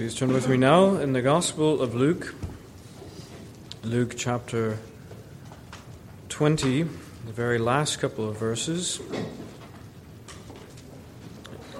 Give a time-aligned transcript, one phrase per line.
[0.00, 2.34] Please turn with me now in the Gospel of Luke,
[3.84, 4.78] Luke chapter
[6.30, 6.88] 20, the
[7.32, 8.98] very last couple of verses.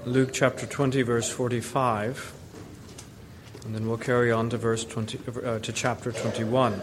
[0.04, 2.34] Luke chapter 20, verse 45,
[3.64, 6.78] and then we'll carry on to verse 20, uh, to chapter 21.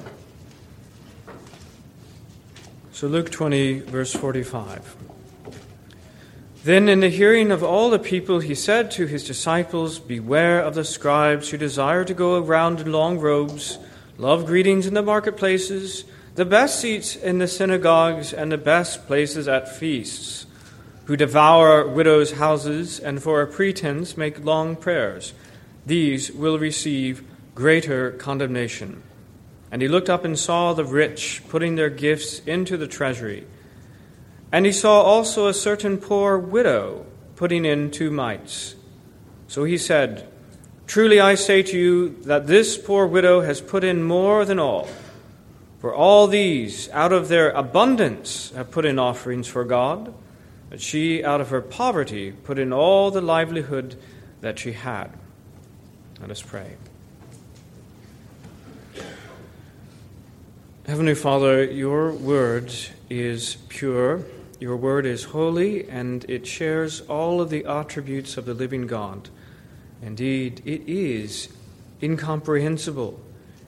[2.94, 5.07] So Luke 20, verse 45.
[6.68, 10.76] Then, in the hearing of all the people, he said to his disciples, Beware of
[10.76, 13.78] the scribes who desire to go around in long robes,
[14.18, 16.04] love greetings in the marketplaces,
[16.36, 20.46] the best seats in the synagogues, and the best places at feasts,
[21.06, 25.34] who devour widows' houses, and for a pretense make long prayers.
[25.86, 27.24] These will receive
[27.56, 29.04] greater condemnation.
[29.72, 33.46] And he looked up and saw the rich putting their gifts into the treasury.
[34.52, 37.06] And he saw also a certain poor widow
[37.36, 38.76] putting in two mites.
[39.48, 40.28] So he said,
[40.88, 44.88] Truly I say to you that this poor widow has put in more than all.
[45.80, 50.14] For all these, out of their abundance, have put in offerings for God,
[50.70, 53.96] but she, out of her poverty, put in all the livelihood
[54.42, 55.12] that she had.
[56.20, 56.78] Let us pray.
[60.88, 62.74] Heavenly Father, your word
[63.10, 64.24] is pure
[64.60, 69.30] your word is holy and it shares all of the attributes of the living God.
[70.02, 71.50] Indeed, it is
[72.02, 73.20] incomprehensible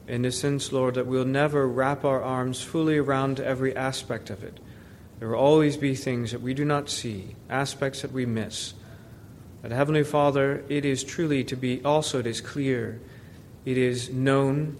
[0.07, 4.43] in the sense, Lord, that we'll never wrap our arms fully around every aspect of
[4.43, 4.59] it.
[5.19, 8.73] There will always be things that we do not see, aspects that we miss.
[9.61, 12.99] But Heavenly Father, it is truly to be also it is clear,
[13.65, 14.77] it is known,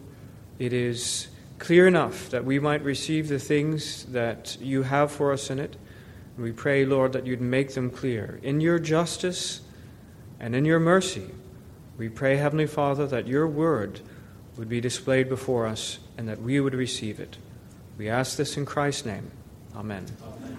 [0.58, 1.28] it is
[1.60, 5.76] clear enough that we might receive the things that you have for us in it
[6.40, 8.40] we pray, Lord, that you'd make them clear.
[8.44, 9.62] In your justice
[10.40, 11.30] and in your mercy,
[11.98, 14.00] we pray, Heavenly Father, that your word
[14.56, 17.38] would be displayed before us and that we would receive it.
[17.98, 19.32] We ask this in Christ's name.
[19.76, 20.06] Amen.
[20.24, 20.58] Amen.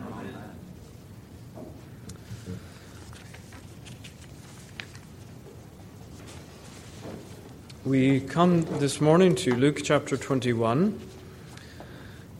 [7.84, 11.00] We come this morning to Luke chapter 21.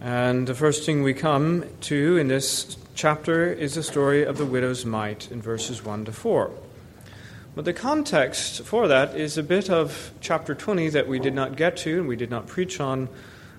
[0.03, 4.45] And the first thing we come to in this chapter is the story of the
[4.45, 6.51] widow's mite in verses 1 to 4.
[7.55, 11.57] But the context for that is a bit of chapter 20 that we did not
[11.57, 13.09] get to and we did not preach on,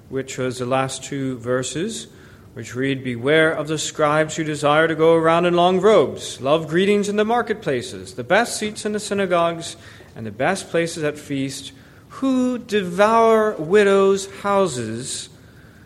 [0.09, 2.05] which was the last two verses,
[2.53, 6.67] which read Beware of the scribes who desire to go around in long robes, love
[6.67, 9.75] greetings in the marketplaces, the best seats in the synagogues,
[10.15, 11.71] and the best places at feast,
[12.09, 15.29] who devour widows' houses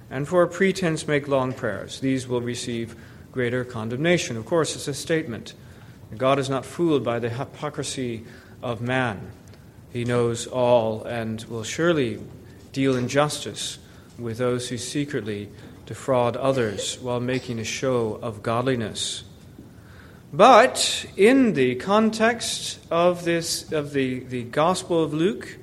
[0.10, 2.02] and for a pretense make long prayers.
[2.02, 2.98] These will receive
[3.35, 4.38] greater condemnation.
[4.38, 5.56] Of course, it's a statement.
[6.16, 8.23] God is not fooled by the hypocrisy
[8.63, 9.29] of man.
[9.91, 12.23] He knows all and will surely
[12.72, 13.78] deal in justice
[14.18, 15.50] with those who secretly
[15.85, 19.25] defraud others while making a show of godliness.
[20.31, 25.57] But in the context of this of the, the Gospel of Luke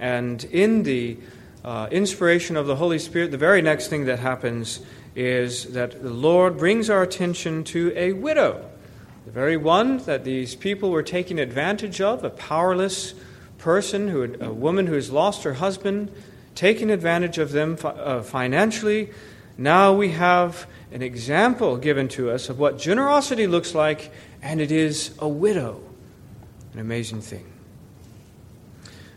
[0.00, 1.18] and in the
[1.64, 4.80] uh, inspiration of the Holy Spirit, the very next thing that happens
[5.14, 8.68] is that the Lord brings our attention to a widow,
[9.26, 13.14] the very one that these people were taking advantage of, a powerless
[13.58, 16.10] person, who had, a woman who has lost her husband,
[16.54, 19.10] taking advantage of them uh, financially.
[19.58, 24.12] Now we have an example given to us of what generosity looks like,
[24.42, 25.80] and it is a widow.
[26.72, 27.51] An amazing thing.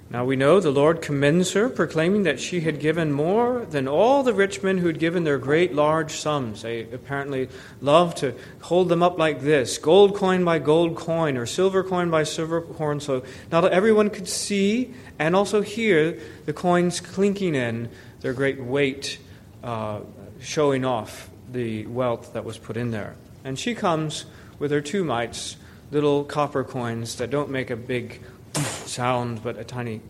[0.09, 4.21] Now we know the Lord commends her, proclaiming that she had given more than all
[4.21, 6.61] the rich men who had given their great large sums.
[6.61, 7.49] They apparently
[7.81, 12.11] loved to hold them up like this gold coin by gold coin, or silver coin
[12.11, 17.89] by silver coin, so not everyone could see and also hear the coins clinking in,
[18.21, 19.17] their great weight
[19.63, 20.01] uh,
[20.39, 23.15] showing off the wealth that was put in there.
[23.43, 24.25] And she comes
[24.59, 25.57] with her two mites,
[25.91, 28.21] little copper coins that don't make a big
[28.55, 30.01] sound, but a tiny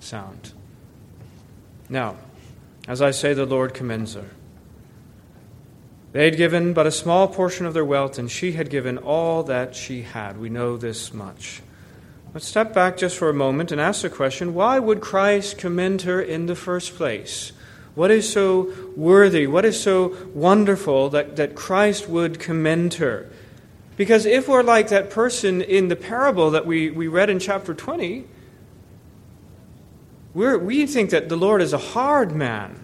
[0.00, 0.52] sound.
[1.88, 2.16] Now,
[2.86, 4.30] as I say, the Lord commends her.
[6.12, 9.42] They had given but a small portion of their wealth, and she had given all
[9.44, 10.38] that she had.
[10.38, 11.62] We know this much.
[12.34, 16.02] Let's step back just for a moment and ask the question why would Christ commend
[16.02, 17.52] her in the first place?
[17.94, 23.28] What is so worthy, what is so wonderful that, that Christ would commend her?
[23.98, 27.74] Because if we're like that person in the parable that we, we read in chapter
[27.74, 28.24] 20,
[30.34, 32.78] we we think that the Lord is a hard man.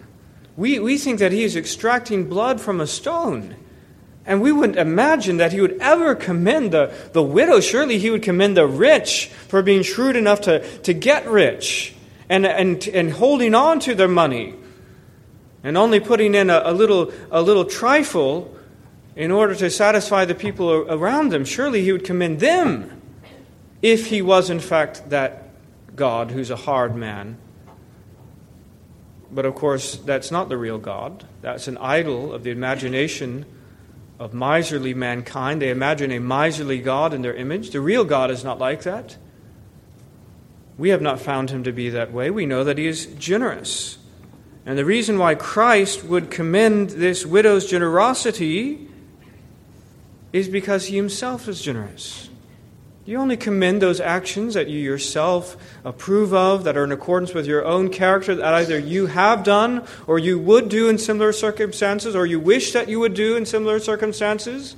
[0.56, 3.55] We, we think that he is extracting blood from a stone.
[4.26, 7.61] And we wouldn't imagine that he would ever commend the, the widow.
[7.61, 11.94] Surely he would commend the rich for being shrewd enough to, to get rich
[12.28, 14.55] and, and, and holding on to their money
[15.62, 18.56] and only putting in a, a, little, a little trifle
[19.16, 21.44] in order to satisfy the people around them.
[21.44, 23.00] Surely he would commend them
[23.81, 25.50] if he was, in fact, that
[25.94, 27.38] God who's a hard man.
[29.31, 31.25] But of course, that's not the real God.
[31.43, 33.46] That's an idol of the imagination
[34.19, 35.61] of miserly mankind.
[35.61, 37.70] They imagine a miserly God in their image.
[37.70, 39.16] The real God is not like that.
[40.76, 42.31] We have not found him to be that way.
[42.31, 43.99] We know that he is generous.
[44.66, 48.88] And the reason why Christ would commend this widow's generosity
[50.35, 52.29] is because he himself is generous.
[53.05, 57.47] You only commend those actions that you yourself approve of, that are in accordance with
[57.47, 62.17] your own character, that either you have done or you would do in similar circumstances,
[62.17, 64.75] or you wish that you would do in similar circumstances.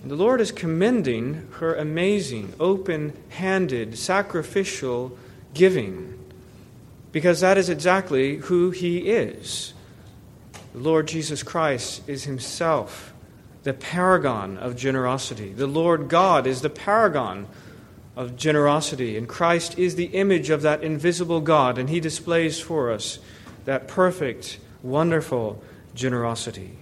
[0.00, 5.18] And the Lord is commending her amazing, open handed, sacrificial
[5.52, 6.18] giving,
[7.12, 9.74] because that is exactly who He is.
[10.72, 13.12] The Lord Jesus Christ is Himself
[13.62, 15.52] the paragon of generosity.
[15.52, 17.46] The Lord God is the paragon
[18.16, 22.90] of generosity, and Christ is the image of that invisible God, and He displays for
[22.90, 23.18] us
[23.64, 25.62] that perfect, wonderful
[25.94, 26.76] generosity.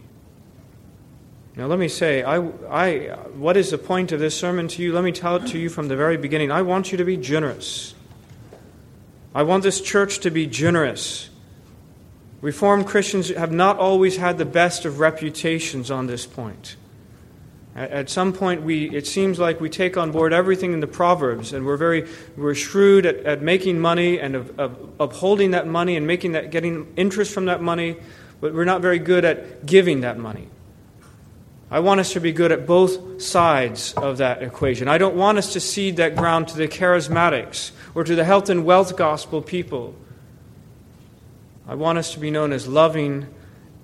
[1.56, 2.36] Now, let me say, I,
[2.70, 2.98] I,
[3.34, 4.92] what is the point of this sermon to you?
[4.92, 6.52] Let me tell it to you from the very beginning.
[6.52, 7.94] I want you to be generous.
[9.34, 11.27] I want this church to be generous.
[12.40, 16.76] Reformed Christians have not always had the best of reputations on this point.
[17.75, 21.52] At some point, we, it seems like we take on board everything in the Proverbs,
[21.52, 25.96] and we're very we're shrewd at, at making money and of, of upholding that money
[25.96, 27.96] and making that, getting interest from that money,
[28.41, 30.49] but we're not very good at giving that money.
[31.70, 34.88] I want us to be good at both sides of that equation.
[34.88, 38.49] I don't want us to cede that ground to the charismatics or to the health
[38.49, 39.94] and wealth gospel people.
[41.69, 43.26] I want us to be known as loving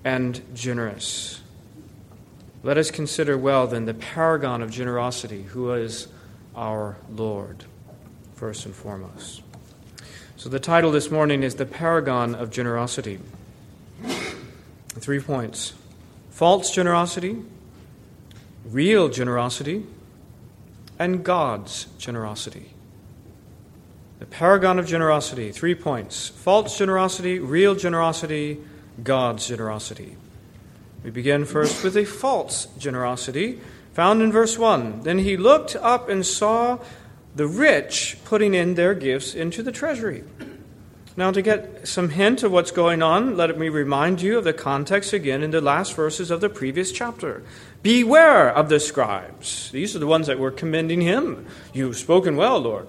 [0.05, 1.43] and generous.
[2.63, 6.09] Let us consider well, then, the paragon of generosity, who is
[6.57, 7.65] our Lord,
[8.37, 9.43] first and foremost.
[10.39, 13.19] So, the title this morning is The Paragon of Generosity.
[14.89, 15.75] Three points
[16.31, 17.43] false generosity,
[18.65, 19.85] real generosity,
[20.99, 22.74] and God's generosity.
[24.19, 28.59] The paragon of generosity, three points false generosity, real generosity,
[29.03, 30.17] God's generosity.
[31.03, 33.61] We begin first with a false generosity,
[33.93, 35.03] found in verse 1.
[35.03, 36.79] Then he looked up and saw
[37.35, 40.25] the rich putting in their gifts into the treasury.
[41.17, 44.53] Now, to get some hint of what's going on, let me remind you of the
[44.53, 47.45] context again in the last verses of the previous chapter.
[47.83, 49.71] Beware of the scribes.
[49.71, 51.47] These are the ones that were commending him.
[51.73, 52.89] You've spoken well, Lord.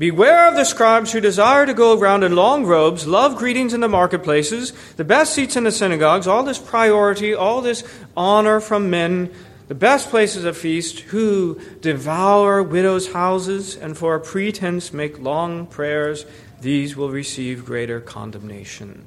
[0.00, 3.82] Beware of the scribes who desire to go around in long robes, love greetings in
[3.82, 7.84] the marketplaces, the best seats in the synagogues, all this priority, all this
[8.16, 9.30] honor from men,
[9.68, 15.66] the best places of feast, who devour widows' houses and for a pretense make long
[15.66, 16.24] prayers,
[16.62, 19.04] these will receive greater condemnation.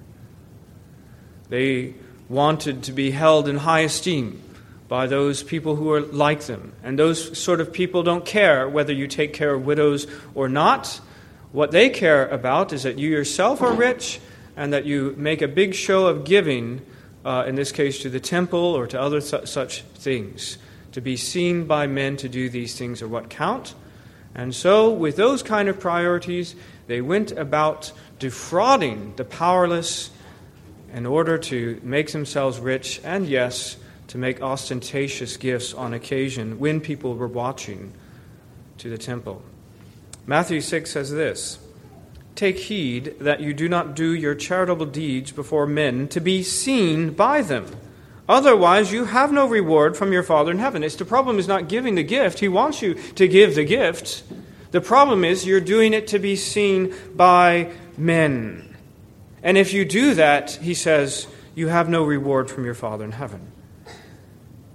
[1.49, 1.95] They
[2.29, 4.42] wanted to be held in high esteem
[4.93, 6.71] by those people who are like them.
[6.83, 10.05] And those sort of people don't care whether you take care of widows
[10.35, 11.01] or not.
[11.51, 14.19] What they care about is that you yourself are rich
[14.55, 16.85] and that you make a big show of giving,
[17.25, 20.59] uh, in this case to the temple or to other su- such things.
[20.91, 23.73] To be seen by men to do these things are what count.
[24.35, 26.53] And so, with those kind of priorities,
[26.85, 30.11] they went about defrauding the powerless
[30.93, 36.81] in order to make themselves rich and, yes, to make ostentatious gifts on occasion when
[36.81, 37.93] people were watching
[38.77, 39.41] to the temple.
[40.25, 41.59] Matthew 6 says this
[42.35, 47.11] Take heed that you do not do your charitable deeds before men to be seen
[47.11, 47.67] by them.
[48.27, 50.83] Otherwise, you have no reward from your Father in heaven.
[50.83, 52.39] It's the problem is not giving the gift.
[52.39, 54.23] He wants you to give the gift.
[54.71, 58.75] The problem is you're doing it to be seen by men.
[59.43, 63.11] And if you do that, he says, you have no reward from your Father in
[63.11, 63.52] heaven.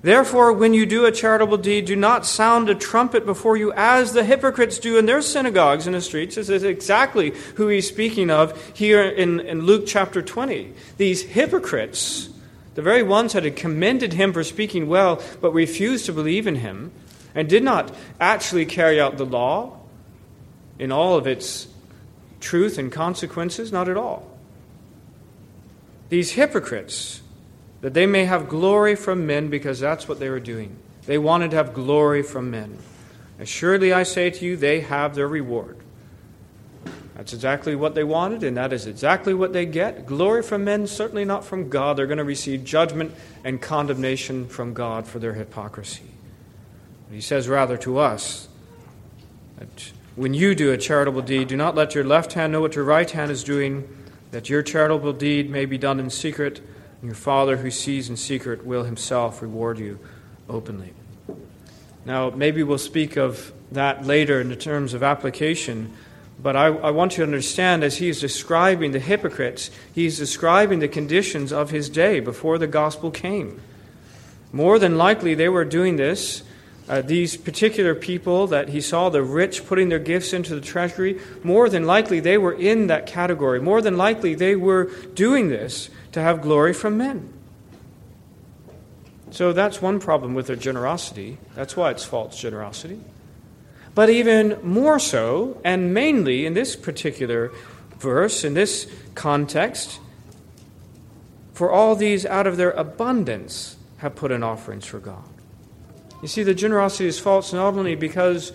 [0.00, 4.12] Therefore, when you do a charitable deed, do not sound a trumpet before you as
[4.12, 6.37] the hypocrites do in their synagogues and the streets.
[6.37, 10.73] This is exactly who he's speaking of here in, in Luke chapter 20.
[10.99, 12.28] These hypocrites,
[12.76, 16.57] the very ones that had commended him for speaking well, but refused to believe in
[16.57, 16.93] him,
[17.35, 19.81] and did not actually carry out the law
[20.78, 21.67] in all of its
[22.40, 24.31] truth and consequences, not at all.
[26.09, 27.21] These hypocrites
[27.80, 30.76] that they may have glory from men, because that's what they were doing.
[31.06, 32.78] They wanted to have glory from men.
[33.38, 35.76] Assuredly, I say to you, they have their reward.
[37.18, 40.06] That's exactly what they wanted, and that is exactly what they get.
[40.06, 41.97] Glory from men, certainly not from God.
[41.97, 46.04] They're going to receive judgment and condemnation from God for their hypocrisy.
[47.11, 48.47] he says rather to us
[49.58, 52.76] that when you do a charitable deed, do not let your left hand know what
[52.76, 53.88] your right hand is doing,
[54.30, 56.61] that your charitable deed may be done in secret,
[57.00, 59.99] and your Father who sees in secret will himself reward you
[60.49, 60.93] openly.
[62.05, 65.93] Now, maybe we'll speak of that later in the terms of application.
[66.40, 70.78] But I, I, want you to understand as he is describing the hypocrites, he's describing
[70.78, 73.61] the conditions of his day before the gospel came.
[74.52, 76.45] More than likely, they were doing this.
[76.88, 81.21] Uh, these particular people that he saw, the rich putting their gifts into the treasury,
[81.43, 83.61] more than likely they were in that category.
[83.61, 87.33] More than likely they were doing this to have glory from men.
[89.31, 91.38] So that's one problem with their generosity.
[91.55, 93.00] That's why it's false generosity.
[93.95, 97.50] But even more so, and mainly in this particular
[97.99, 100.00] verse, in this context,
[101.53, 105.25] for all these out of their abundance have put in offerings for God.
[106.23, 108.53] You see, the generosity is false not only because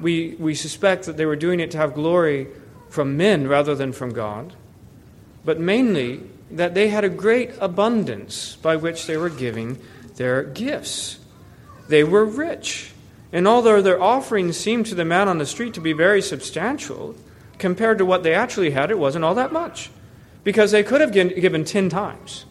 [0.00, 2.48] we, we suspect that they were doing it to have glory
[2.88, 4.52] from men rather than from God,
[5.44, 9.78] but mainly that they had a great abundance by which they were giving
[10.16, 11.18] their gifts.
[11.88, 12.92] They were rich.
[13.32, 17.14] And although their offerings seemed to the man on the street to be very substantial,
[17.58, 19.90] compared to what they actually had, it wasn't all that much.
[20.42, 22.46] Because they could have given 10 times.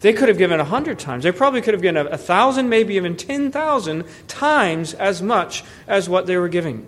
[0.00, 1.24] They could have given a hundred times.
[1.24, 6.26] They probably could have given a thousand, maybe even 10,000 times as much as what
[6.26, 6.86] they were giving.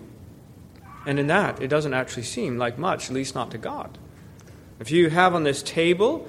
[1.05, 3.97] And in that, it doesn't actually seem like much, at least not to God.
[4.79, 6.27] If you have on this table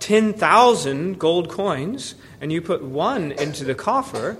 [0.00, 4.36] 10,000 gold coins and you put one into the coffer,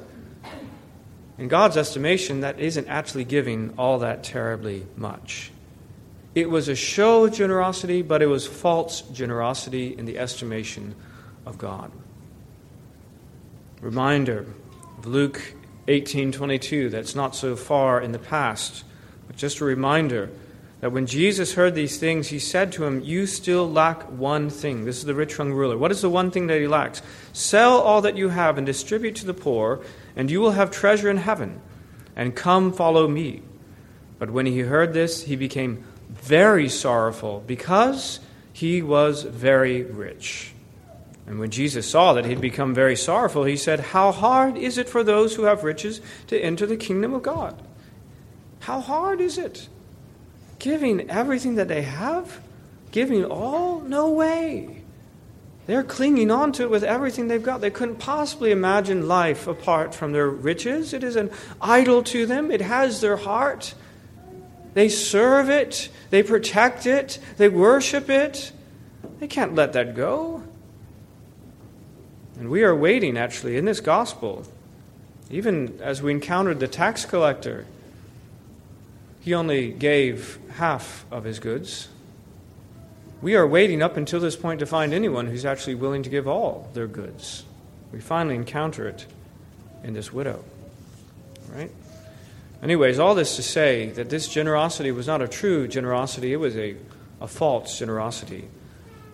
[1.37, 5.53] in God's estimation, that isn't actually giving all that terribly much.
[6.35, 10.95] It was a show of generosity, but it was false generosity in the estimation
[11.47, 11.93] of God.
[13.81, 14.47] Reminder
[14.99, 15.55] of Luke
[15.87, 18.85] 18:22 that's not so far in the past,
[19.27, 20.31] but just a reminder
[20.81, 24.85] that when Jesus heard these things, he said to him, You still lack one thing.
[24.85, 25.77] This is the rich young ruler.
[25.77, 27.03] What is the one thing that he lacks?
[27.33, 29.81] Sell all that you have and distribute to the poor,
[30.15, 31.61] and you will have treasure in heaven.
[32.15, 33.43] And come follow me.
[34.19, 38.21] But when he heard this, he became very sorrowful because
[38.53, 40.53] he was very rich.
[41.27, 44.89] And when Jesus saw that he'd become very sorrowful, he said, How hard is it
[44.89, 47.61] for those who have riches to enter the kingdom of God?
[48.61, 49.69] How hard is it?
[50.59, 52.41] Giving everything that they have?
[52.91, 53.81] Giving all?
[53.81, 54.83] No way.
[55.67, 57.61] They're clinging on to it with everything they've got.
[57.61, 60.95] They couldn't possibly imagine life apart from their riches.
[60.95, 63.75] It is an idol to them, it has their heart.
[64.73, 68.53] They serve it, they protect it, they worship it.
[69.21, 70.43] They can't let that go.
[72.39, 74.45] And we are waiting, actually, in this gospel,
[75.31, 77.67] even as we encountered the tax collector
[79.29, 81.89] he only gave half of his goods.
[83.21, 86.27] We are waiting up until this point to find anyone who's actually willing to give
[86.27, 87.45] all their goods.
[87.93, 89.05] We finally encounter it
[89.85, 90.43] in this widow.
[91.55, 91.71] Right?
[92.63, 96.57] Anyways, all this to say that this generosity was not a true generosity, it was
[96.57, 96.77] a,
[97.21, 98.49] a false generosity.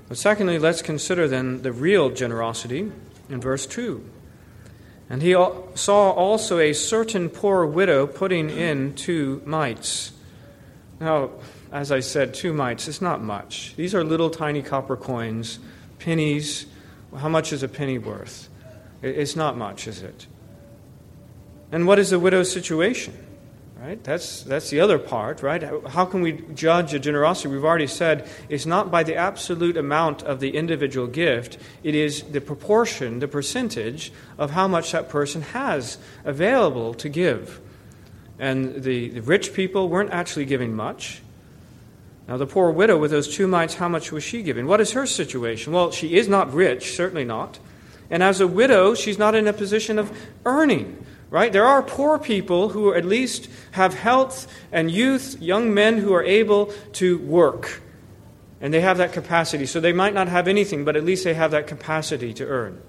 [0.06, 2.92] But secondly, let's consider then the real generosity
[3.28, 4.08] in verse 2.
[5.10, 5.32] And he
[5.74, 10.12] saw also a certain poor widow putting in two mites.
[10.98, 11.30] Now,
[11.70, 13.74] as I said, two mites is not much.
[13.76, 15.58] These are little tiny copper coins,
[15.98, 16.66] pennies.
[17.16, 18.48] How much is a penny worth?
[19.02, 20.26] It's not much, is it?
[21.70, 23.23] And what is the widow's situation?
[23.84, 24.02] Right?
[24.02, 25.62] That's, that's the other part, right?
[25.88, 27.48] How can we judge a generosity?
[27.48, 32.22] We've already said it's not by the absolute amount of the individual gift, it is
[32.22, 37.60] the proportion, the percentage of how much that person has available to give.
[38.38, 41.20] And the, the rich people weren't actually giving much.
[42.26, 44.66] Now, the poor widow with those two mites, how much was she giving?
[44.66, 45.74] What is her situation?
[45.74, 47.58] Well, she is not rich, certainly not.
[48.08, 50.10] And as a widow, she's not in a position of
[50.46, 51.52] earning right?
[51.52, 56.22] There are poor people who at least have health and youth, young men who are
[56.22, 57.82] able to work.
[58.60, 59.66] And they have that capacity.
[59.66, 62.80] So they might not have anything, but at least they have that capacity to earn.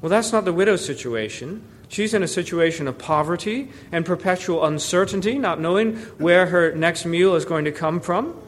[0.00, 1.64] Well, that's not the widow's situation.
[1.88, 7.34] She's in a situation of poverty and perpetual uncertainty, not knowing where her next meal
[7.34, 8.40] is going to come from.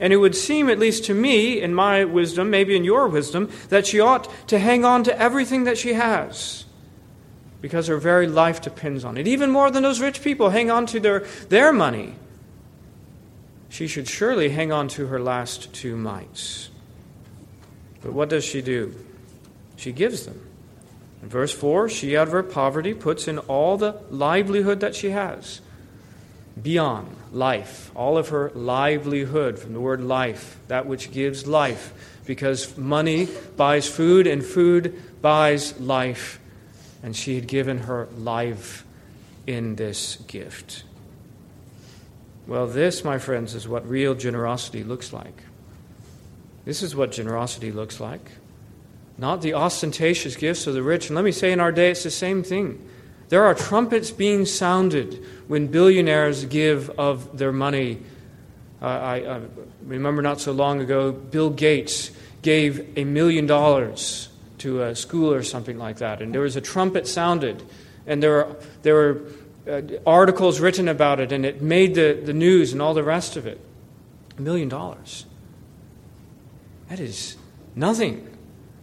[0.00, 3.50] And it would seem, at least to me, in my wisdom, maybe in your wisdom,
[3.68, 6.65] that she ought to hang on to everything that she has
[7.60, 9.26] because her very life depends on it.
[9.26, 12.14] Even more than those rich people hang on to their, their money.
[13.68, 16.70] She should surely hang on to her last two mites.
[18.02, 18.94] But what does she do?
[19.76, 20.40] She gives them.
[21.22, 25.10] In verse 4, she out of her poverty puts in all the livelihood that she
[25.10, 25.60] has
[26.56, 31.92] bios life, all of her livelihood, from the word life, that which gives life,
[32.24, 36.40] because money buys food and food buys life.
[37.06, 38.84] And she had given her life
[39.46, 40.82] in this gift.
[42.48, 45.44] Well, this, my friends, is what real generosity looks like.
[46.64, 48.32] This is what generosity looks like.
[49.18, 51.06] Not the ostentatious gifts of the rich.
[51.06, 52.84] And let me say, in our day, it's the same thing.
[53.28, 58.00] There are trumpets being sounded when billionaires give of their money.
[58.82, 59.40] Uh, I, I,
[59.84, 62.10] remember not so long ago, Bill Gates
[62.42, 66.60] gave a million dollars to a school or something like that, and there was a
[66.60, 67.62] trumpet sounded,
[68.06, 69.22] and there were, there were
[69.68, 73.36] uh, articles written about it, and it made the, the news and all the rest
[73.36, 73.60] of it.
[74.38, 75.26] A million dollars.
[76.88, 77.36] That is
[77.74, 78.36] nothing.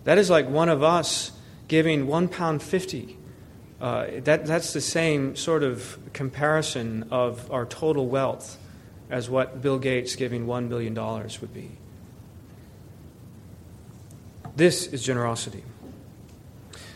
[0.03, 1.31] That is like one of us
[1.67, 3.17] giving one pound fifty
[3.83, 8.57] uh, that, that's the same sort of comparison of our total wealth
[9.09, 11.71] as what Bill Gates giving $1 billion would be.
[14.55, 15.63] This is generosity.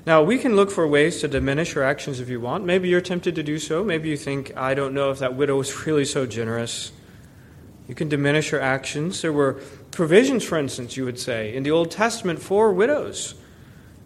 [0.05, 2.63] Now, we can look for ways to diminish our actions if you want.
[2.63, 3.83] Maybe you're tempted to do so.
[3.83, 6.91] Maybe you think, I don't know if that widow was really so generous.
[7.87, 9.21] You can diminish your actions.
[9.21, 9.53] There were
[9.91, 13.35] provisions, for instance, you would say, in the Old Testament for widows.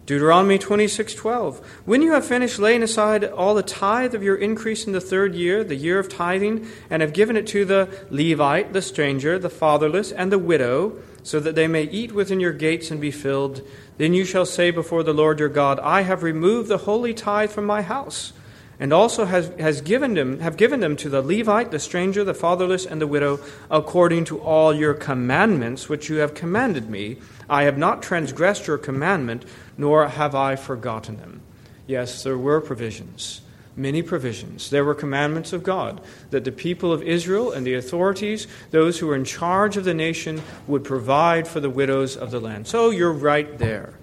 [0.04, 4.92] Deuteronomy 26:12 When you have finished laying aside all the tithe of your increase in
[4.92, 8.82] the third year the year of tithing and have given it to the Levite the
[8.82, 13.00] stranger the fatherless and the widow so that they may eat within your gates and
[13.00, 13.66] be filled.
[13.98, 17.50] Then you shall say before the Lord your God I have removed the holy tithe
[17.50, 18.32] from my house
[18.80, 22.34] and also has, has given them have given them to the Levite the stranger the
[22.34, 23.38] fatherless and the widow
[23.70, 27.18] according to all your commandments which you have commanded me.
[27.48, 29.44] I have not transgressed your commandment
[29.78, 31.42] nor have I forgotten them.
[31.86, 33.42] Yes, there were provisions,
[33.76, 34.70] many provisions.
[34.70, 39.06] There were commandments of God that the people of Israel and the authorities, those who
[39.06, 42.66] were in charge of the nation, would provide for the widows of the land.
[42.66, 43.94] So you're right there.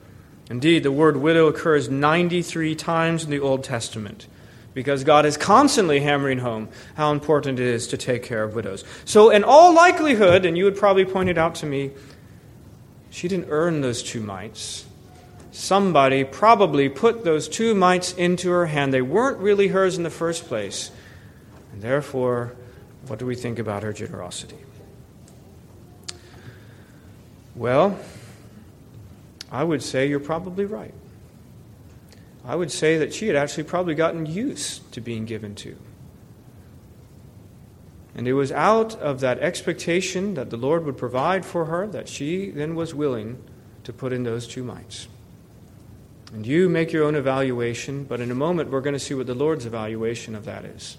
[0.49, 4.27] Indeed, the word widow occurs 93 times in the Old Testament
[4.73, 8.83] because God is constantly hammering home how important it is to take care of widows.
[9.05, 11.91] So, in all likelihood, and you would probably point it out to me,
[13.11, 14.85] she didn't earn those two mites
[15.51, 18.93] somebody probably put those two mites into her hand.
[18.93, 20.91] They weren't really hers in the first place.
[21.73, 22.55] And therefore,
[23.07, 24.57] what do we think about her generosity?
[27.55, 27.99] Well,
[29.51, 30.93] I would say you're probably right.
[32.45, 35.75] I would say that she had actually probably gotten used to being given to.
[38.15, 42.07] And it was out of that expectation that the Lord would provide for her that
[42.07, 43.41] she then was willing
[43.83, 45.07] to put in those two mites.
[46.33, 49.27] And you make your own evaluation, but in a moment we're going to see what
[49.27, 50.97] the Lord's evaluation of that is.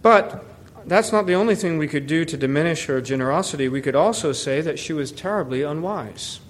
[0.00, 0.44] But
[0.86, 3.68] that's not the only thing we could do to diminish her generosity.
[3.68, 6.40] We could also say that she was terribly unwise.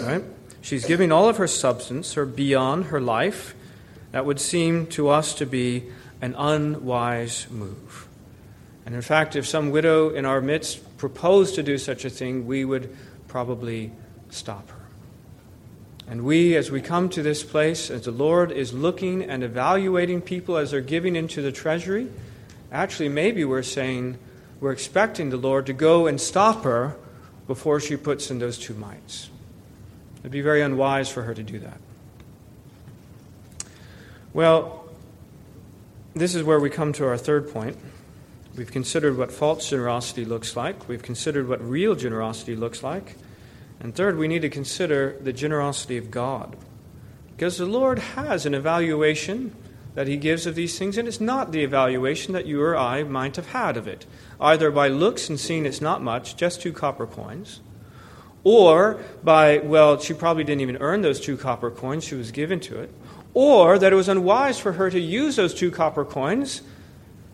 [0.00, 0.24] Right?
[0.60, 3.54] She's giving all of her substance, her bios, her life.
[4.10, 5.84] That would seem to us to be
[6.20, 8.08] an unwise move.
[8.84, 12.46] And in fact, if some widow in our midst proposed to do such a thing,
[12.46, 12.96] we would
[13.28, 13.92] probably
[14.30, 14.75] stop her.
[16.08, 20.20] And we, as we come to this place, as the Lord is looking and evaluating
[20.20, 22.08] people as they're giving into the treasury,
[22.70, 24.18] actually, maybe we're saying
[24.60, 26.96] we're expecting the Lord to go and stop her
[27.46, 29.30] before she puts in those two mites.
[30.20, 31.80] It'd be very unwise for her to do that.
[34.32, 34.88] Well,
[36.14, 37.76] this is where we come to our third point.
[38.56, 43.16] We've considered what false generosity looks like, we've considered what real generosity looks like.
[43.80, 46.56] And third, we need to consider the generosity of God.
[47.36, 49.54] Because the Lord has an evaluation
[49.94, 53.02] that He gives of these things, and it's not the evaluation that you or I
[53.02, 54.06] might have had of it,
[54.40, 57.60] either by looks and seeing it's not much, just two copper coins,
[58.44, 62.60] or by, well, she probably didn't even earn those two copper coins, she was given
[62.60, 62.92] to it,
[63.34, 66.62] or that it was unwise for her to use those two copper coins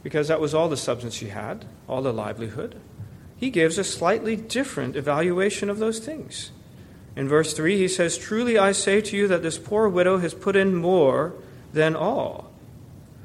[0.03, 2.75] because that was all the substance she had, all the livelihood
[3.43, 6.53] he gives a slightly different evaluation of those things.
[7.17, 10.33] In verse 3, he says, Truly I say to you that this poor widow has
[10.33, 11.35] put in more
[11.73, 12.53] than all.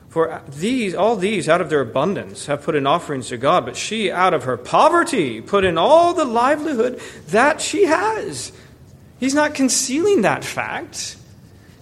[0.09, 3.75] For these, all these, out of their abundance, have put in offerings to God, but
[3.75, 8.51] she, out of her poverty, put in all the livelihood that she has.
[9.19, 11.15] He's not concealing that fact.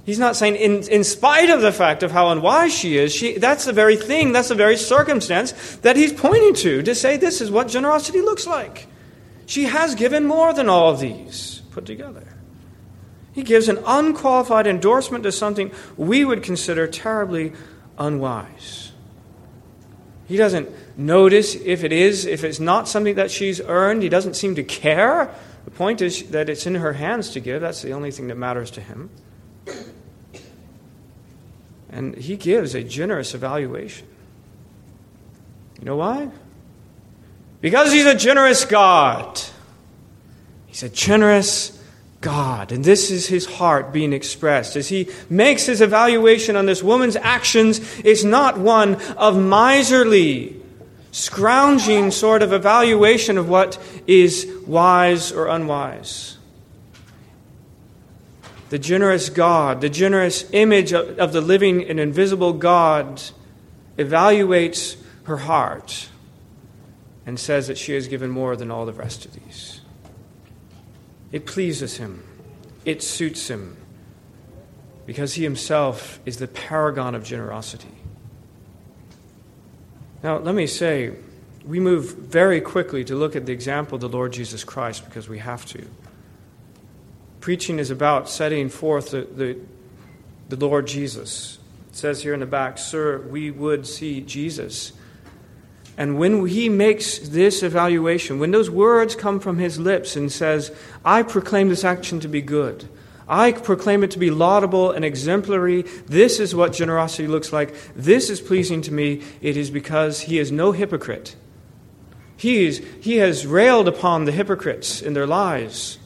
[0.06, 3.40] He's not saying, in, in spite of the fact of how unwise she is, she,
[3.40, 7.42] that's the very thing, that's the very circumstance that he's pointing to to say this
[7.42, 8.88] is what generosity looks like.
[9.48, 12.24] She has given more than all of these put together.
[13.34, 17.54] He gives an unqualified endorsement to something we would consider terribly
[17.98, 18.92] unwise.
[20.28, 24.04] He doesn't notice if it is, if it's not something that she's earned.
[24.04, 25.34] He doesn't seem to care.
[25.66, 27.62] The point is that it's in her hands to give.
[27.62, 29.10] That's the only thing that matters to him.
[31.96, 34.06] And he gives a generous evaluation.
[35.80, 36.30] You know why?
[37.62, 39.40] Because he's a generous God.
[40.66, 41.82] He's a generous
[42.20, 42.74] God.
[42.74, 44.76] And this is his heart being expressed.
[44.76, 50.62] As he makes his evaluation on this woman's actions, it's not one of miserly,
[51.14, 56.38] scrounging sort of evaluation of what is wise or unwise.
[58.76, 63.24] The generous God, the generous image of the living and invisible God,
[63.98, 66.10] evaluates her heart
[67.26, 69.80] and says that she has given more than all the rest of these.
[71.32, 72.26] It pleases him,
[72.84, 73.78] it suits him,
[75.06, 77.96] because he himself is the paragon of generosity.
[80.22, 81.14] Now, let me say,
[81.66, 85.30] we move very quickly to look at the example of the Lord Jesus Christ because
[85.30, 85.88] we have to.
[87.46, 89.60] Preaching is about setting forth the, the,
[90.50, 91.60] the Lord Jesus.
[91.92, 94.94] It says here in the back, Sir, we would see Jesus.
[95.96, 100.76] And when he makes this evaluation, when those words come from his lips and says,
[101.06, 102.90] I proclaim this action to be good,
[103.28, 108.32] I proclaim it to be laudable and exemplary, this is what generosity looks like, this
[108.32, 111.36] is pleasing to me, it is because he is no hypocrite.
[112.38, 116.00] He, is, he has railed upon the hypocrites in their lies.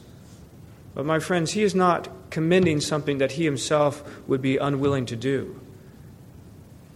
[1.00, 5.16] But, my friends, he is not commending something that he himself would be unwilling to
[5.16, 5.58] do.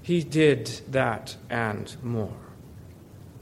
[0.02, 2.36] He did that and more.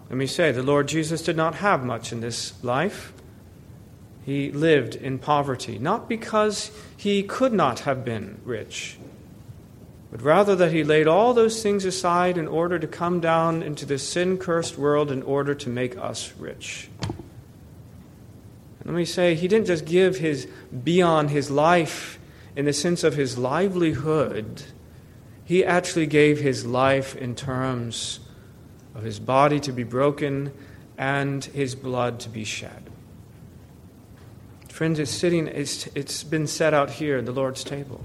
[0.09, 3.13] Let me say, the Lord Jesus did not have much in this life.
[4.25, 8.99] He lived in poverty, not because he could not have been rich,
[10.13, 13.85] but rather that he laid all those things aside in order to come down into
[13.85, 16.89] this sin cursed world in order to make us rich.
[18.93, 22.19] Let me say, he didn't just give his bios his life
[22.55, 24.65] in the sense of his livelihood,
[25.47, 28.21] he actually gave his life in terms
[28.95, 30.53] of his body to be broken
[30.99, 32.91] and his blood to be shed.
[34.69, 38.05] Friends, it's sitting, it's, it's been set out here at the Lord's table.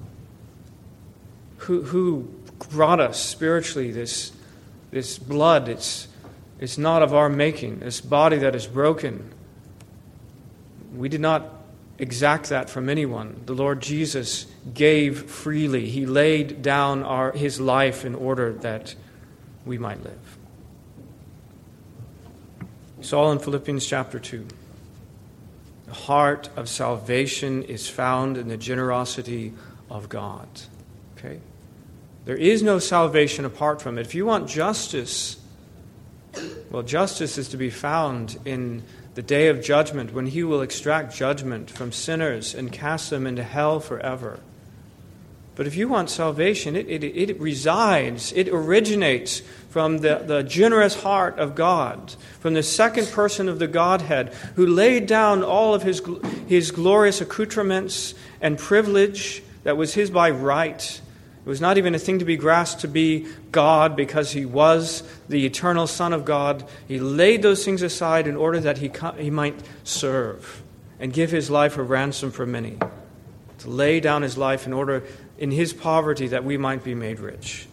[1.58, 2.34] Who, who
[2.70, 4.32] brought us spiritually this,
[4.92, 5.68] this blood?
[5.68, 6.08] It's,
[6.62, 9.34] it's not of our making, this body that is broken.
[10.98, 11.54] We did not
[12.00, 13.42] exact that from anyone.
[13.46, 18.96] The Lord Jesus gave freely, He laid down our, His life in order that
[19.66, 20.38] we might live.
[23.02, 24.46] Saul in Philippians chapter 2.
[25.88, 29.54] The heart of salvation is found in the generosity
[29.90, 30.48] of God.
[31.18, 31.40] Okay?
[32.26, 34.02] There is no salvation apart from it.
[34.02, 35.38] If you want justice,
[36.70, 38.84] well, justice is to be found in
[39.18, 43.42] the day of judgment when he will extract judgment from sinners and cast them into
[43.42, 44.40] hell forever.
[45.56, 51.02] But if you want salvation, it, it, it resides, it originates from the, the generous
[51.02, 55.82] heart of God, from the second person of the Godhead, who laid down all of
[55.82, 56.00] his,
[56.46, 61.02] his glorious accoutrements and privilege that was his by right.
[61.48, 65.02] It was not even a thing to be grasped to be God because he was
[65.30, 66.68] the eternal Son of God.
[66.90, 70.62] He laid those things aside in order that he, he might serve
[71.00, 72.78] and give his life a ransom for many.
[73.60, 75.04] To lay down his life in order
[75.38, 77.66] in his poverty that we might be made rich.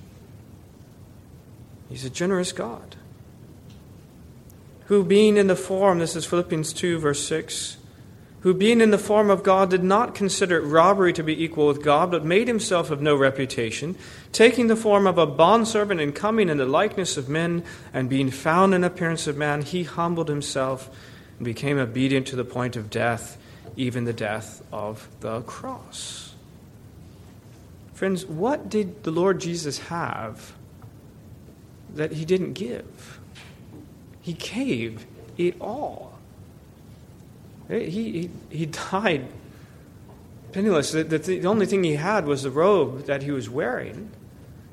[1.89, 2.95] He's a generous God.
[4.85, 7.77] Who, being in the form, this is Philippians 2, verse 6,
[8.45, 11.67] who, being in the form of God, did not consider it robbery to be equal
[11.67, 13.97] with God, but made himself of no reputation,
[14.33, 18.31] taking the form of a bondservant and coming in the likeness of men, and being
[18.31, 20.95] found in appearance of man, he humbled himself
[21.39, 23.39] and became obedient to the point of death,
[23.79, 26.35] even the death of the cross.
[27.95, 30.53] Friends, what did the Lord Jesus have
[31.95, 33.19] that he didn't give?
[34.21, 35.07] He gave
[35.39, 36.14] it all.
[37.69, 39.29] He, he, he died
[40.55, 40.93] penniless.
[40.93, 44.11] The, the, the only thing he had was the robe that he was wearing.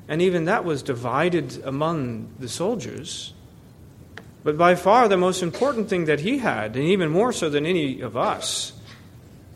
[0.08, 3.34] And even that was divided among the soldiers.
[4.44, 7.66] But by far the most important thing that he had, and even more so than
[7.66, 8.72] any of us,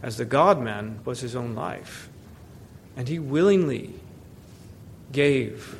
[0.02, 2.08] as the God man, was his own life.
[2.96, 3.94] And he willingly
[5.12, 5.78] gave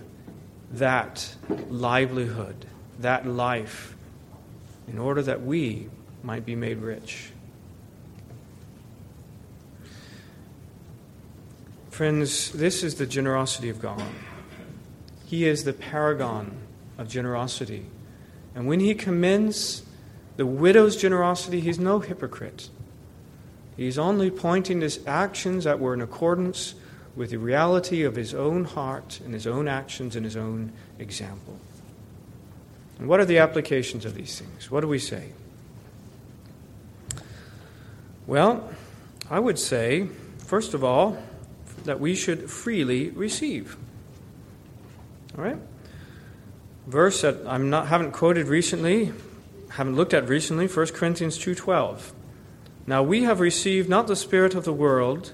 [0.73, 1.35] that
[1.69, 2.67] livelihood,
[3.01, 3.97] that life,
[4.89, 5.89] in order that we
[6.23, 7.31] might be made rich.
[11.97, 14.03] Friends, this is the generosity of God.
[15.25, 16.55] He is the paragon
[16.99, 17.87] of generosity.
[18.55, 19.83] And when he commends
[20.37, 22.69] the widow's generosity, he's no hypocrite.
[23.79, 26.75] He's only pointing his actions that were in accordance
[27.17, 31.59] with the reality of his own heart and his own actions and his own example.
[32.99, 34.71] And what are the applications of these things?
[34.71, 35.31] What do we say?
[38.27, 38.69] Well,
[39.31, 41.17] I would say, first of all,
[41.87, 43.77] that we should freely receive.
[45.37, 45.59] All right?
[46.87, 49.13] verse that I'm not haven't quoted recently,
[49.71, 52.13] haven't looked at recently, 1 Corinthians 2:12.
[52.87, 55.33] Now we have received not the spirit of the world,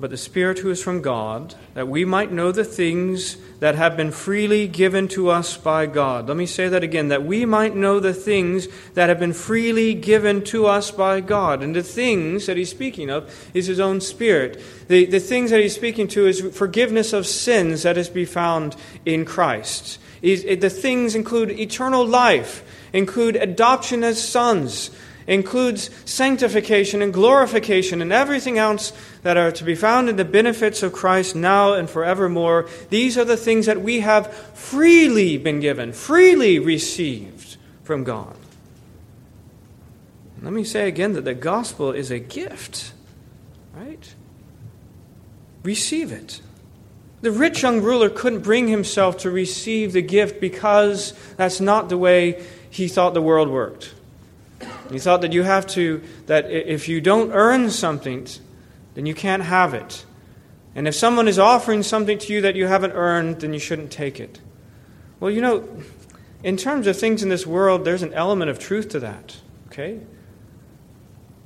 [0.00, 3.96] but the spirit who is from God, that we might know the things that have
[3.96, 6.28] been freely given to us by God.
[6.28, 9.94] Let me say that again, that we might know the things that have been freely
[9.94, 11.62] given to us by God.
[11.62, 14.60] And the things that he's speaking of is his own spirit.
[14.88, 18.24] The, the things that he's speaking to is forgiveness of sins that is to be
[18.24, 18.76] found
[19.06, 24.90] in Christ the things include eternal life, include adoption as sons,
[25.26, 30.82] includes sanctification and glorification and everything else that are to be found in the benefits
[30.82, 32.68] of Christ now and forevermore.
[32.90, 38.36] These are the things that we have freely been given, freely received from God.
[40.42, 42.92] Let me say again that the gospel is a gift,
[43.74, 44.14] right?
[45.62, 46.42] Receive it.
[47.22, 51.96] The rich young ruler couldn't bring himself to receive the gift because that's not the
[51.96, 53.93] way he thought the world worked.
[54.90, 58.26] He thought that you have to, that if you don't earn something,
[58.94, 60.04] then you can't have it.
[60.74, 63.90] And if someone is offering something to you that you haven't earned, then you shouldn't
[63.90, 64.40] take it.
[65.20, 65.68] Well, you know,
[66.42, 69.36] in terms of things in this world, there's an element of truth to that.
[69.68, 70.00] Okay?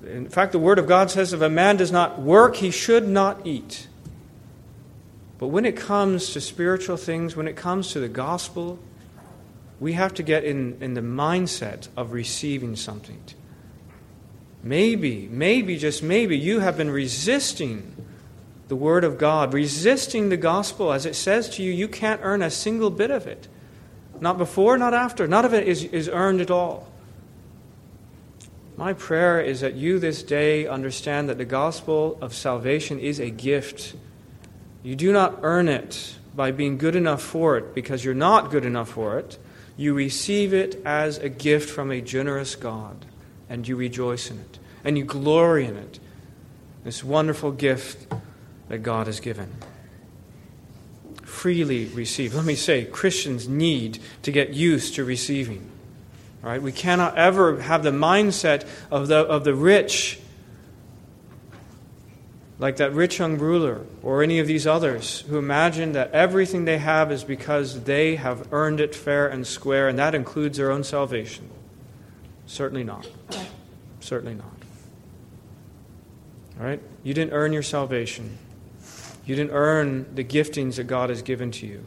[0.05, 3.07] In fact, the Word of God says if a man does not work, he should
[3.07, 3.87] not eat.
[5.39, 8.79] But when it comes to spiritual things, when it comes to the gospel,
[9.81, 13.23] we have to get in, in the mindset of receiving something.
[14.63, 17.95] Maybe, maybe, just maybe, you have been resisting
[18.67, 20.93] the Word of God, resisting the gospel.
[20.93, 23.49] As it says to you, you can't earn a single bit of it.
[24.21, 25.29] Not before, not after.
[25.29, 26.91] None of it is, is earned at all.
[28.77, 33.31] My prayer is that you this day understand that the gospel of salvation is a
[33.31, 33.95] gift
[34.83, 38.65] you do not earn it by being good enough for it because you're not good
[38.65, 39.39] enough for it.
[39.79, 43.07] You receive it as a gift from a generous God,
[43.49, 46.01] and you rejoice in it, and you glory in it.
[46.83, 48.13] This wonderful gift
[48.69, 49.55] that God has given.
[51.23, 52.35] Freely receive.
[52.35, 55.71] Let me say, Christians need to get used to receiving.
[56.43, 56.61] Right?
[56.61, 60.19] We cannot ever have the mindset of the, of the rich
[62.59, 66.79] like that rich young ruler or any of these others who imagine that everything they
[66.79, 70.83] have is because they have earned it fair and square, and that includes their own
[70.83, 71.49] salvation.
[72.47, 73.07] Certainly not.
[74.01, 74.53] Certainly not.
[76.59, 76.81] All right?
[77.05, 78.39] You didn't earn your salvation.
[79.25, 81.85] You didn't earn the giftings that God has given to you.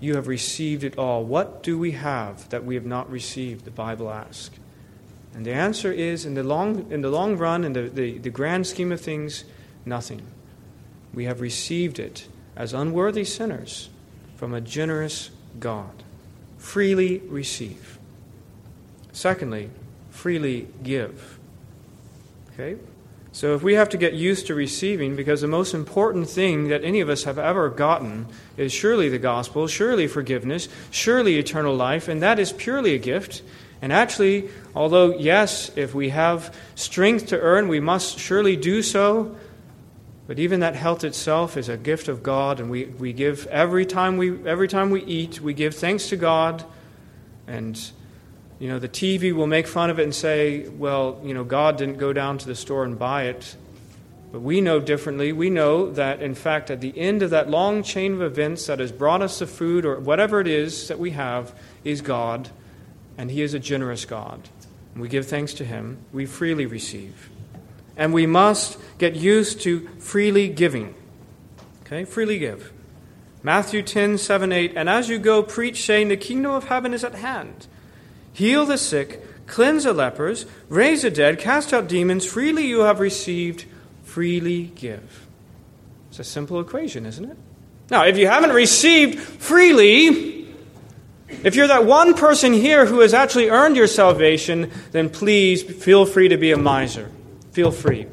[0.00, 1.24] You have received it all.
[1.24, 3.64] What do we have that we have not received?
[3.64, 4.58] The Bible asks.
[5.34, 8.30] And the answer is in the long, in the long run, in the, the, the
[8.30, 9.44] grand scheme of things,
[9.84, 10.22] nothing.
[11.14, 13.88] We have received it as unworthy sinners
[14.36, 16.02] from a generous God.
[16.58, 17.98] Freely receive.
[19.12, 19.70] Secondly,
[20.10, 21.38] freely give.
[22.52, 22.76] Okay?
[23.32, 26.84] So if we have to get used to receiving, because the most important thing that
[26.84, 28.26] any of us have ever gotten
[28.58, 33.42] is surely the gospel, surely forgiveness, surely eternal life, and that is purely a gift.
[33.80, 39.34] And actually, although, yes, if we have strength to earn, we must surely do so,
[40.32, 43.84] but even that health itself is a gift of God, and we, we give every
[43.84, 46.64] time we every time we eat, we give thanks to God.
[47.46, 47.78] And
[48.58, 51.76] you know, the TV will make fun of it and say, well, you know, God
[51.76, 53.56] didn't go down to the store and buy it.
[54.32, 55.32] But we know differently.
[55.32, 58.78] We know that, in fact, at the end of that long chain of events that
[58.78, 62.48] has brought us the food or whatever it is that we have is God,
[63.18, 64.48] and He is a generous God.
[64.94, 65.98] And we give thanks to Him.
[66.10, 67.28] We freely receive.
[67.96, 70.94] And we must get used to freely giving.
[71.82, 72.04] Okay?
[72.04, 72.72] Freely give.
[73.42, 74.72] Matthew 10, 7, 8.
[74.76, 77.66] And as you go, preach, saying, The kingdom of heaven is at hand.
[78.32, 82.24] Heal the sick, cleanse the lepers, raise the dead, cast out demons.
[82.24, 83.66] Freely you have received,
[84.04, 85.26] freely give.
[86.08, 87.36] It's a simple equation, isn't it?
[87.90, 90.46] Now, if you haven't received freely,
[91.42, 96.06] if you're that one person here who has actually earned your salvation, then please feel
[96.06, 97.10] free to be a miser.
[97.52, 98.06] Feel free.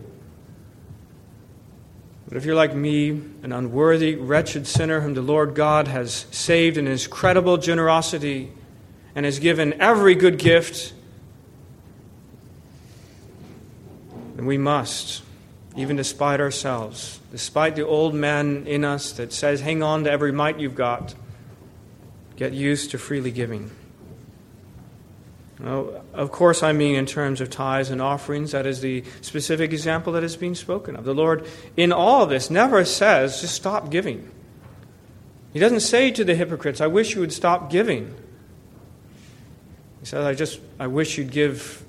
[2.28, 6.78] But if you're like me, an unworthy, wretched sinner whom the Lord God has saved
[6.78, 8.52] in his credible generosity
[9.16, 10.94] and has given every good gift,
[14.36, 15.24] then we must,
[15.76, 20.32] even despite ourselves, despite the old man in us that says, hang on to every
[20.32, 21.16] mite you've got,
[22.36, 23.72] get used to freely giving.
[25.60, 28.52] Well, of course, I mean in terms of tithes and offerings.
[28.54, 31.04] That is the specific example that is being spoken of.
[31.04, 31.46] The Lord,
[31.76, 34.32] in all this, never says, just stop giving.
[35.52, 38.16] He doesn't say to the hypocrites, I wish you would stop giving.
[40.00, 41.84] He says, I just, I wish you'd give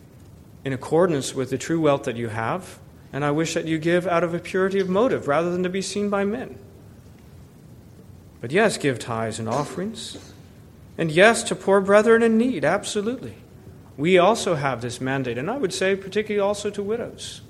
[0.64, 2.80] in accordance with the true wealth that you have,
[3.12, 5.68] and I wish that you give out of a purity of motive rather than to
[5.68, 6.58] be seen by men.
[8.40, 10.18] But yes, give tithes and offerings.
[10.98, 13.36] And yes, to poor brethren in need, absolutely
[14.00, 17.42] we also have this mandate, and I would say particularly also to widows.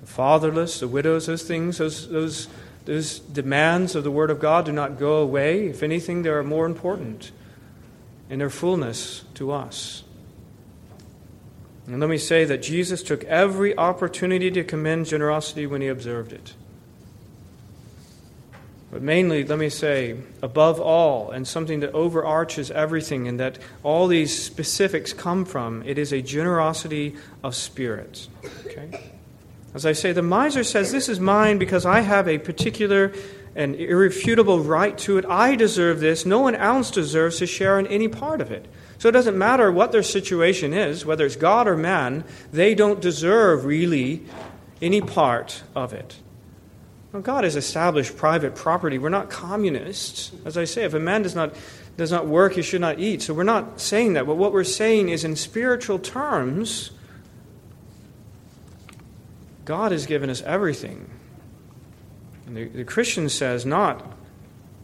[0.00, 2.48] The fatherless, the widows, those things, those, those,
[2.84, 5.68] those demands of the Word of God do not go away.
[5.68, 7.30] If anything, they are more important
[8.28, 10.02] in their fullness to us.
[11.86, 16.32] And let me say that Jesus took every opportunity to commend generosity when he observed
[16.32, 16.54] it.
[18.94, 24.06] But mainly, let me say, above all, and something that overarches everything and that all
[24.06, 28.28] these specifics come from, it is a generosity of spirit.
[28.64, 29.10] Okay?
[29.74, 33.12] As I say, the miser says, This is mine because I have a particular
[33.56, 35.24] and irrefutable right to it.
[35.26, 36.24] I deserve this.
[36.24, 38.64] No one else deserves to share in any part of it.
[38.98, 43.00] So it doesn't matter what their situation is, whether it's God or man, they don't
[43.00, 44.22] deserve really
[44.80, 46.14] any part of it.
[47.14, 48.98] Well, God has established private property.
[48.98, 50.32] We're not communists.
[50.44, 51.54] As I say, if a man does not,
[51.96, 53.22] does not work, he should not eat.
[53.22, 54.26] So we're not saying that.
[54.26, 56.90] But what we're saying is, in spiritual terms,
[59.64, 61.08] God has given us everything.
[62.48, 64.04] And the, the Christian says, not,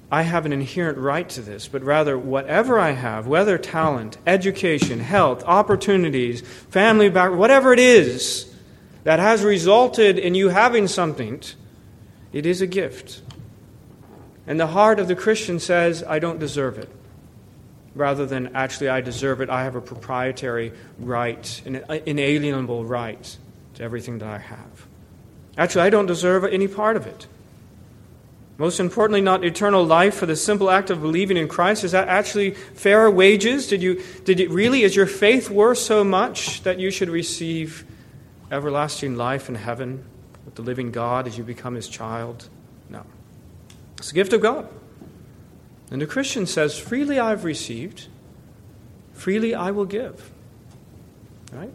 [0.08, 5.00] I have an inherent right to this, but rather, whatever I have, whether talent, education,
[5.00, 8.54] health, opportunities, family background, whatever it is
[9.02, 11.42] that has resulted in you having something
[12.32, 13.22] it is a gift.
[14.46, 16.88] And the heart of the Christian says, I don't deserve it.
[17.94, 23.36] Rather than actually, I deserve it, I have a proprietary right, an uh, inalienable right
[23.74, 24.86] to everything that I have.
[25.58, 27.26] Actually, I don't deserve any part of it.
[28.58, 31.82] Most importantly, not eternal life for the simple act of believing in Christ.
[31.82, 33.66] Is that actually fair wages?
[33.66, 37.84] Did you, did it really, is your faith worth so much that you should receive
[38.50, 40.04] everlasting life in heaven?
[40.50, 42.48] With the living God as you become his child?
[42.88, 43.04] No.
[43.98, 44.68] It's a gift of God.
[45.92, 48.08] And the Christian says, Freely I've received,
[49.12, 50.32] freely I will give.
[51.52, 51.72] Right?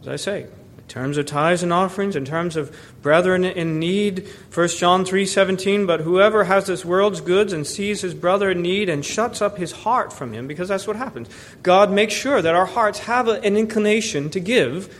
[0.00, 4.28] As I say, in terms of tithes and offerings, in terms of brethren in need,
[4.52, 8.88] 1 John 3:17, but whoever has this world's goods and sees his brother in need
[8.88, 11.28] and shuts up his heart from him, because that's what happens.
[11.62, 14.92] God makes sure that our hearts have an inclination to give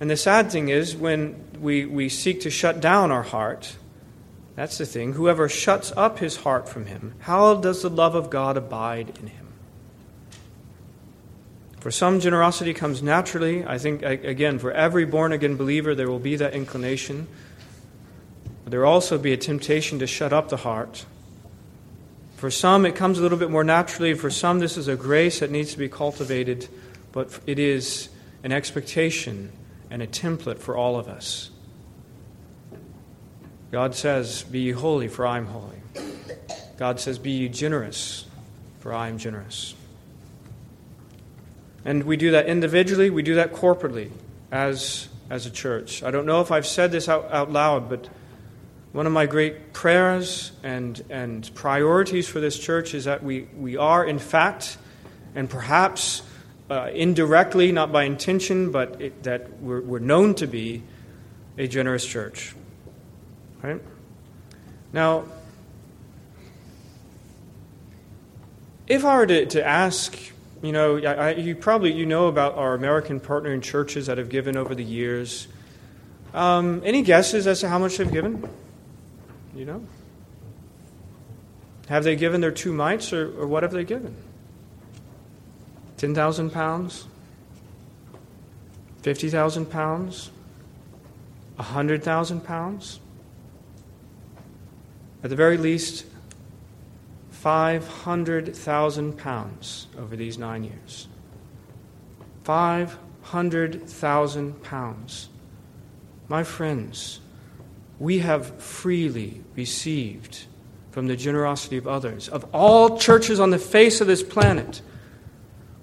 [0.00, 3.76] and the sad thing is, when we, we seek to shut down our heart,
[4.56, 5.12] that's the thing.
[5.12, 9.26] Whoever shuts up his heart from him, how does the love of God abide in
[9.26, 9.46] him?
[11.80, 13.64] For some, generosity comes naturally.
[13.64, 17.26] I think, again, for every born again believer, there will be that inclination.
[18.64, 21.04] But there will also be a temptation to shut up the heart.
[22.36, 24.14] For some, it comes a little bit more naturally.
[24.14, 26.68] For some, this is a grace that needs to be cultivated,
[27.12, 28.08] but it is
[28.42, 29.52] an expectation
[29.90, 31.50] and a template for all of us.
[33.70, 35.80] God says, Be ye holy, for I am holy.
[36.76, 38.24] God says, Be ye generous,
[38.80, 39.74] for I am generous.
[41.84, 44.10] And we do that individually, we do that corporately
[44.50, 46.02] as, as a church.
[46.02, 48.08] I don't know if I've said this out, out loud, but
[48.92, 53.76] one of my great prayers and, and priorities for this church is that we, we
[53.76, 54.78] are, in fact,
[55.34, 56.22] and perhaps
[56.70, 60.82] uh, indirectly, not by intention, but it, that we're, we're known to be
[61.58, 62.54] a generous church.
[63.60, 63.82] Right?
[64.92, 65.24] Now,
[68.86, 70.16] if I were to, to ask,
[70.62, 74.56] you know, I, you probably you know about our American partnering churches that have given
[74.56, 75.48] over the years.
[76.32, 78.48] Um, any guesses as to how much they've given?
[79.54, 79.84] You know?
[81.88, 84.14] Have they given their two mites, or, or what have they given?
[86.00, 87.06] 10,000 pounds?
[89.02, 90.30] 50,000 pounds?
[91.56, 93.00] 100,000 pounds?
[95.22, 96.06] At the very least,
[97.32, 101.06] 500,000 pounds over these nine years.
[102.44, 105.28] 500,000 pounds.
[106.28, 107.20] My friends,
[107.98, 110.46] we have freely received
[110.92, 112.30] from the generosity of others.
[112.30, 114.80] Of all churches on the face of this planet,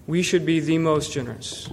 [0.08, 1.70] we should be the most generous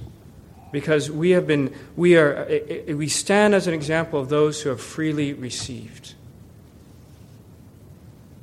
[0.73, 4.29] because we have been we are eh, eh, eh, we stand as an example of
[4.29, 6.15] those who have freely received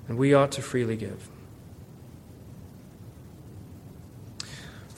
[0.07, 1.29] and we ought to freely give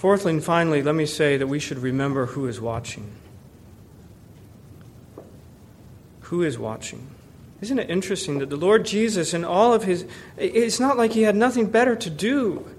[0.04, 3.10] Fourthly and finally, let me say that we should remember who is watching.
[6.24, 7.08] Who is watching?
[7.62, 11.22] Isn't it interesting that the Lord Jesus, in all of his, it's not like he
[11.22, 12.70] had nothing better to do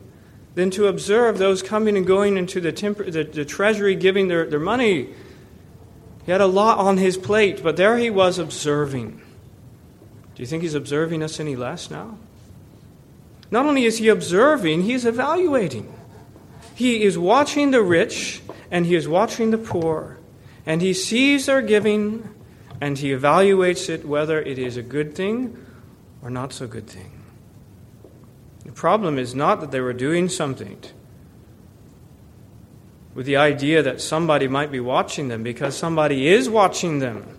[0.55, 4.47] than to observe those coming and going into the, temper, the, the treasury giving their,
[4.47, 5.09] their money.
[6.25, 9.21] He had a lot on his plate, but there he was observing.
[10.35, 12.19] Do you think he's observing us any less now?
[13.51, 15.93] Not only is he observing, he's evaluating.
[16.75, 20.19] He is watching the rich and he is watching the poor,
[20.67, 22.29] and he sees their giving
[22.81, 25.57] and he evaluates it whether it is a good thing
[26.23, 27.14] or not so good thing.
[28.75, 30.79] Problem is not that they were doing something
[33.15, 37.39] with the idea that somebody might be watching them because somebody is watching them.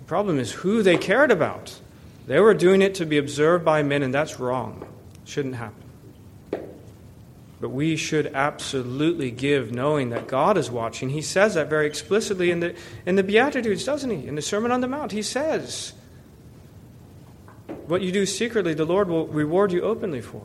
[0.00, 1.78] The problem is who they cared about.
[2.26, 4.86] They were doing it to be observed by men, and that's wrong.
[5.24, 5.82] Shouldn't happen.
[7.60, 11.10] But we should absolutely give knowing that God is watching.
[11.10, 12.74] He says that very explicitly in the,
[13.06, 14.26] in the Beatitudes, doesn't he?
[14.26, 15.92] In the Sermon on the Mount, he says,
[17.86, 20.42] What you do secretly, the Lord will reward you openly for.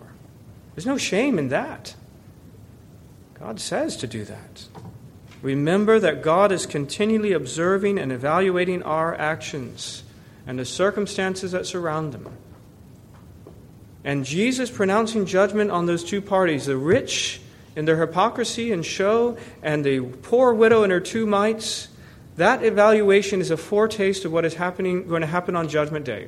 [0.75, 1.95] There's no shame in that.
[3.39, 4.67] God says to do that.
[5.41, 10.03] Remember that God is continually observing and evaluating our actions
[10.47, 12.27] and the circumstances that surround them.
[14.03, 17.41] And Jesus pronouncing judgment on those two parties, the rich
[17.75, 21.89] in their hypocrisy and show, and the poor widow and her two mites,
[22.37, 26.27] that evaluation is a foretaste of what is happening, going to happen on Judgment Day.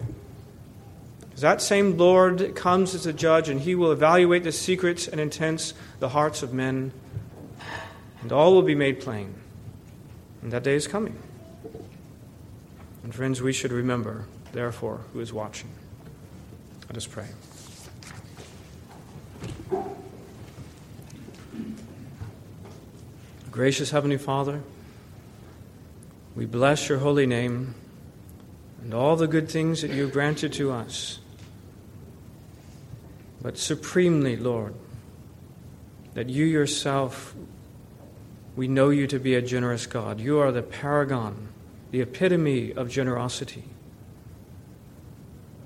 [1.42, 5.74] That same Lord comes as a judge, and he will evaluate the secrets and intents,
[6.00, 6.92] the hearts of men,
[8.22, 9.36] and all will be made plain.
[10.42, 11.18] And that day is coming.
[13.04, 15.70] And friends, we should remember, therefore, who is watching.
[16.88, 17.28] Let us pray.
[23.52, 24.62] Gracious Heavenly Father,
[26.36, 27.76] we bless your holy name
[28.82, 31.20] and all the good things that you have granted to us.
[33.42, 34.74] But supremely, Lord,
[36.14, 37.34] that you yourself,
[38.56, 40.20] we know you to be a generous God.
[40.20, 41.50] You are the paragon,
[41.92, 43.64] the epitome of generosity.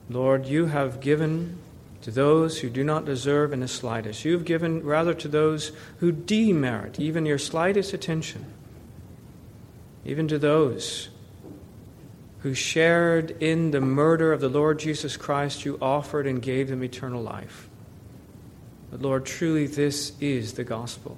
[0.10, 1.58] Lord, you have given
[2.02, 4.26] to those who do not deserve in the slightest.
[4.26, 8.46] You have given rather to those who demerit even your slightest attention,
[10.06, 11.10] even to those
[12.44, 16.84] who shared in the murder of the Lord Jesus Christ, you offered and gave them
[16.84, 17.70] eternal life.
[18.92, 21.18] But Lord, truly, this is the gospel.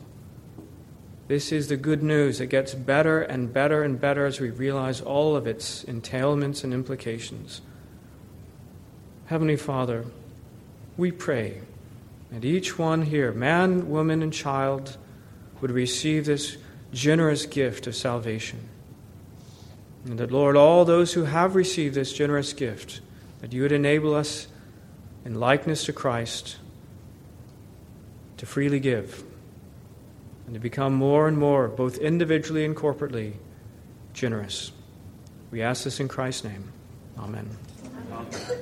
[1.28, 5.02] This is the good news that gets better and better and better as we realize
[5.02, 7.62] all of its entailments and implications.
[9.26, 10.06] Heavenly Father,
[10.96, 11.62] we pray
[12.32, 14.96] that each one here, man, woman, and child,
[15.60, 16.58] would receive this
[16.94, 18.70] generous gift of salvation.
[20.06, 23.02] And that, Lord, all those who have received this generous gift,
[23.40, 24.48] that you would enable us
[25.26, 26.58] in likeness to Christ
[28.38, 29.24] to freely give
[30.46, 33.34] and to become more and more, both individually and corporately,
[34.14, 34.72] generous.
[35.52, 36.72] We ask this in Christ's name.
[37.18, 37.50] Amen.
[38.12, 38.62] Amen.